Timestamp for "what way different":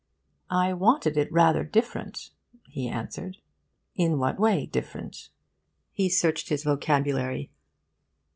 4.17-5.29